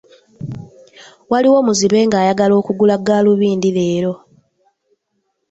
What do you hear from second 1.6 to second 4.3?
muzibe ng'ayagala okugula gaalubindi leero.